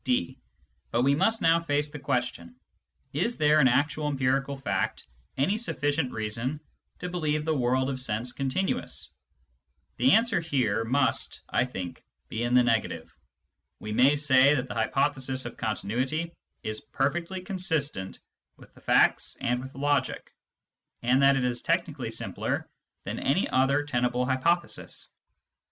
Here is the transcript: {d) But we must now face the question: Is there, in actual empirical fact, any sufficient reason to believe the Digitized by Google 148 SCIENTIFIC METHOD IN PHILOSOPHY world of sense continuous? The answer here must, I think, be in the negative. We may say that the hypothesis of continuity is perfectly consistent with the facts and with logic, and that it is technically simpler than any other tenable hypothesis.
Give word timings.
{d) 0.03 0.35
But 0.89 1.03
we 1.03 1.13
must 1.13 1.43
now 1.43 1.59
face 1.59 1.89
the 1.89 1.99
question: 1.99 2.55
Is 3.13 3.37
there, 3.37 3.59
in 3.61 3.67
actual 3.67 4.07
empirical 4.07 4.57
fact, 4.57 5.05
any 5.37 5.57
sufficient 5.59 6.11
reason 6.11 6.59
to 6.97 7.07
believe 7.07 7.45
the 7.45 7.51
Digitized 7.53 7.53
by 7.53 7.53
Google 7.53 7.61
148 7.61 7.61
SCIENTIFIC 7.61 7.61
METHOD 7.61 7.61
IN 7.61 7.61
PHILOSOPHY 7.61 7.61
world 7.61 7.89
of 7.89 7.99
sense 8.01 8.31
continuous? 8.31 9.09
The 9.97 10.11
answer 10.13 10.39
here 10.41 10.83
must, 10.85 11.41
I 11.49 11.65
think, 11.65 12.03
be 12.29 12.41
in 12.41 12.55
the 12.55 12.63
negative. 12.63 13.15
We 13.79 13.91
may 13.91 14.15
say 14.15 14.55
that 14.55 14.65
the 14.65 14.73
hypothesis 14.73 15.45
of 15.45 15.55
continuity 15.57 16.31
is 16.63 16.81
perfectly 16.81 17.41
consistent 17.41 18.19
with 18.57 18.73
the 18.73 18.81
facts 18.81 19.37
and 19.39 19.61
with 19.61 19.75
logic, 19.75 20.33
and 21.03 21.21
that 21.21 21.35
it 21.37 21.45
is 21.45 21.61
technically 21.61 22.09
simpler 22.09 22.67
than 23.03 23.19
any 23.19 23.47
other 23.49 23.83
tenable 23.85 24.25
hypothesis. 24.25 25.09